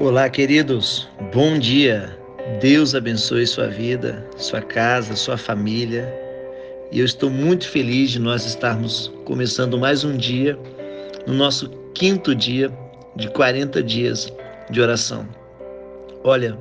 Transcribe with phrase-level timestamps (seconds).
[0.00, 1.08] Olá, queridos.
[1.34, 2.16] Bom dia.
[2.60, 6.08] Deus abençoe sua vida, sua casa, sua família.
[6.92, 10.56] E eu estou muito feliz de nós estarmos começando mais um dia,
[11.26, 12.70] no nosso quinto dia
[13.16, 14.32] de 40 dias
[14.70, 15.28] de oração.
[16.22, 16.56] Olha,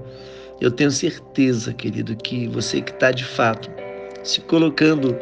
[0.59, 3.69] eu tenho certeza, querido, que você que está de fato
[4.23, 5.15] se colocando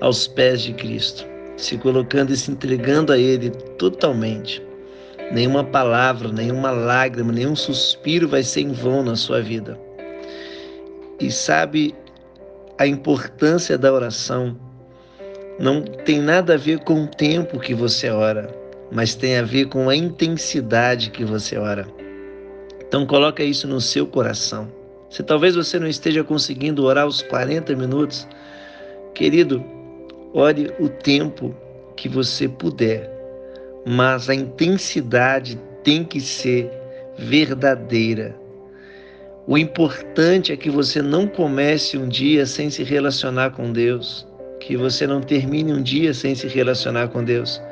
[0.00, 4.62] aos pés de Cristo, se colocando e se entregando a Ele totalmente,
[5.30, 9.78] Nenhuma palavra, nenhuma lágrima, nenhum suspiro vai ser em vão na sua vida.
[11.20, 11.94] E sabe
[12.78, 14.56] a importância da oração
[15.58, 18.48] não tem nada a ver com o tempo que você ora,
[18.90, 21.86] mas tem a ver com a intensidade que você ora.
[22.80, 24.72] Então coloca isso no seu coração.
[25.10, 28.26] Se talvez você não esteja conseguindo orar os 40 minutos,
[29.14, 29.62] querido,
[30.32, 31.54] ore o tempo
[31.96, 33.17] que você puder
[33.88, 36.70] mas a intensidade tem que ser
[37.16, 38.38] verdadeira.
[39.46, 44.28] O importante é que você não comece um dia sem se relacionar com Deus,
[44.60, 47.62] que você não termine um dia sem se relacionar com Deus.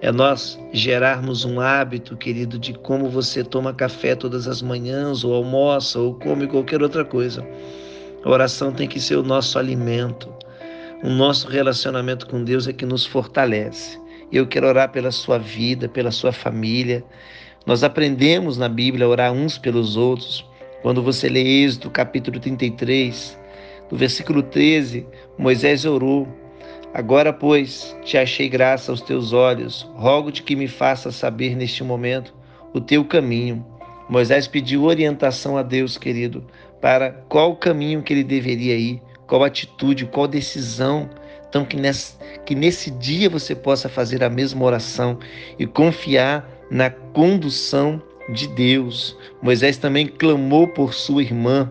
[0.00, 5.32] É nós gerarmos um hábito, querido, de como você toma café todas as manhãs, ou
[5.32, 7.46] almoça, ou come qualquer outra coisa.
[8.24, 10.28] A oração tem que ser o nosso alimento.
[11.04, 14.00] O nosso relacionamento com Deus é que nos fortalece.
[14.32, 17.02] Eu quero orar pela sua vida, pela sua família.
[17.66, 20.46] Nós aprendemos na Bíblia a orar uns pelos outros.
[20.82, 23.38] Quando você lê Êxodo capítulo 33,
[23.90, 25.04] no versículo 13,
[25.36, 26.28] Moisés orou:
[26.94, 32.32] Agora, pois, te achei graça aos teus olhos, rogo-te que me faça saber neste momento
[32.72, 33.66] o teu caminho.
[34.08, 36.46] Moisés pediu orientação a Deus, querido,
[36.80, 41.10] para qual caminho que ele deveria ir, qual atitude, qual decisão
[41.50, 42.14] então, que nesse,
[42.44, 45.18] que nesse dia você possa fazer a mesma oração
[45.58, 49.16] e confiar na condução de Deus.
[49.42, 51.70] Moisés também clamou por sua irmã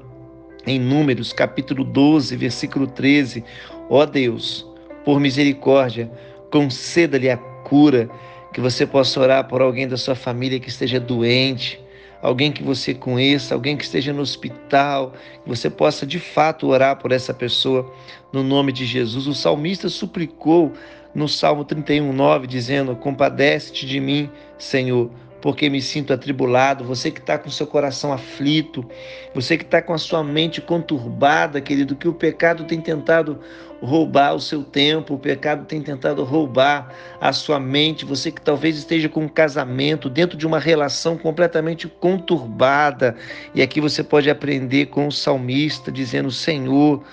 [0.66, 3.44] em Números, capítulo 12, versículo 13.
[3.90, 4.68] Ó oh Deus,
[5.06, 6.12] por misericórdia,
[6.52, 8.10] conceda-lhe a cura,
[8.54, 11.80] que você possa orar por alguém da sua família que esteja doente
[12.22, 15.14] alguém que você conheça, alguém que esteja no hospital,
[15.44, 17.92] que você possa de fato orar por essa pessoa
[18.32, 19.28] no nome de Jesus.
[19.28, 20.74] O salmista suplicou
[21.14, 25.10] no Salmo 31:9 dizendo: "Compadece-te de mim, Senhor,
[25.42, 26.84] porque me sinto atribulado.
[26.84, 28.86] Você que está com seu coração aflito,
[29.34, 33.40] você que está com a sua mente conturbada, querido, que o pecado tem tentado
[33.82, 38.06] roubar o seu tempo, o pecado tem tentado roubar a sua mente.
[38.06, 43.16] Você que talvez esteja com um casamento dentro de uma relação completamente conturbada,
[43.56, 47.04] e aqui você pode aprender com o salmista dizendo: Senhor,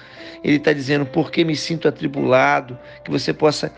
[0.42, 3.72] ele está dizendo, porque me sinto atribulado, que você possa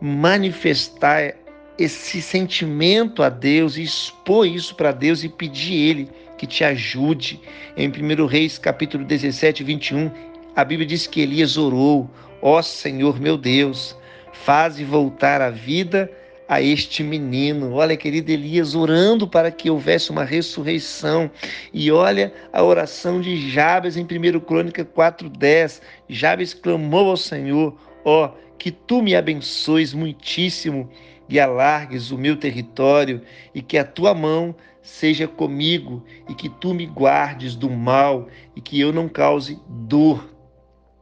[0.00, 1.34] manifestar
[1.78, 7.40] esse sentimento a Deus e expor isso para Deus e pedir Ele que te ajude.
[7.76, 10.10] Em 1 Reis, capítulo 17, 21,
[10.54, 12.10] a Bíblia diz que Elias orou:
[12.40, 13.96] Ó oh, Senhor meu Deus,
[14.32, 16.10] faze voltar a vida
[16.48, 17.72] a este menino.
[17.72, 21.30] Olha, querido Elias, orando para que houvesse uma ressurreição.
[21.72, 25.80] E olha a oração de Jabes em 1 Crônica 4,10.
[26.08, 30.88] Jabes clamou ao Senhor: Ó, oh, que tu me abençoes muitíssimo
[31.28, 33.22] e alargues o meu território,
[33.54, 38.60] e que a tua mão seja comigo, e que tu me guardes do mal, e
[38.60, 40.32] que eu não cause dor.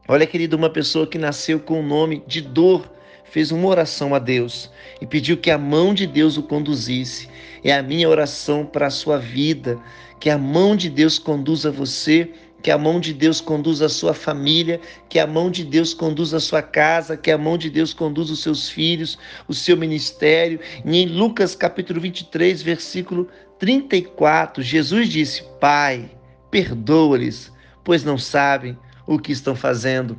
[0.09, 2.91] Olha, querido, uma pessoa que nasceu com o nome de dor,
[3.25, 4.71] fez uma oração a Deus
[5.01, 7.29] e pediu que a mão de Deus o conduzisse.
[7.65, 9.77] É a minha oração para a sua vida,
[10.21, 12.31] que a mão de Deus conduza você
[12.65, 14.81] que a mão de Deus conduza a sua família,
[15.11, 18.33] que a mão de Deus conduza a sua casa, que a mão de Deus conduza
[18.33, 20.59] os seus filhos, o seu ministério.
[20.83, 26.11] E em Lucas capítulo 23, versículo 34, Jesus disse: Pai,
[26.51, 27.53] perdoa-lhes,
[27.85, 30.19] pois não sabem o que estão fazendo.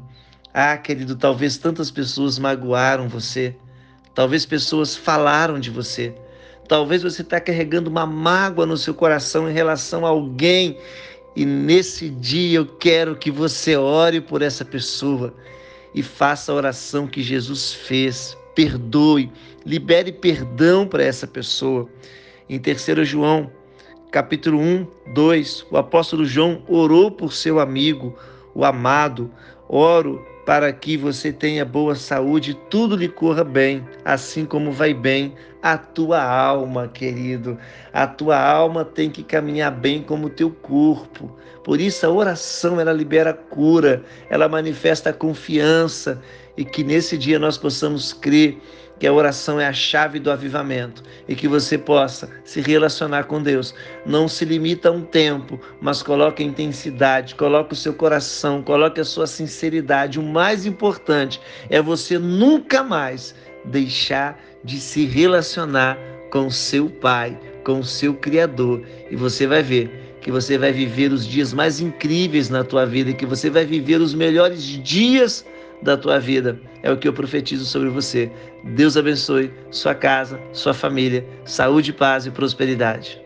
[0.54, 3.56] Ah, querido, talvez tantas pessoas magoaram você,
[4.14, 6.14] talvez pessoas falaram de você,
[6.68, 10.78] talvez você está carregando uma mágoa no seu coração em relação a alguém
[11.36, 15.34] e nesse dia eu quero que você ore por essa pessoa
[15.94, 18.38] e faça a oração que Jesus fez.
[18.56, 19.30] Perdoe,
[19.66, 21.90] libere perdão para essa pessoa.
[22.50, 23.52] Em 3 João,
[24.12, 28.18] capítulo 1, 2, o apóstolo João orou por seu amigo,
[28.54, 29.30] o amado.
[29.68, 35.34] Oro para que você tenha boa saúde, tudo lhe corra bem, assim como vai bem
[35.62, 37.58] a tua alma, querido.
[37.92, 41.36] A tua alma tem que caminhar bem como o teu corpo.
[41.64, 46.22] Por isso a oração ela libera cura, ela manifesta confiança
[46.56, 48.60] e que nesse dia nós possamos crer
[49.00, 53.42] que a oração é a chave do avivamento e que você possa se relacionar com
[53.42, 53.74] Deus.
[54.06, 59.02] Não se limita a um tempo, mas coloque a intensidade, coloque o seu coração, coloque
[59.02, 60.20] a sua sinceridade.
[60.20, 65.98] O mais importante é você nunca mais deixar de se relacionar
[66.32, 71.12] com seu Pai, com o seu Criador, e você vai ver que você vai viver
[71.12, 75.46] os dias mais incríveis na tua vida, que você vai viver os melhores dias
[75.82, 76.60] da tua vida.
[76.84, 78.32] É o que eu profetizo sobre você.
[78.64, 83.25] Deus abençoe sua casa, sua família, saúde, paz e prosperidade.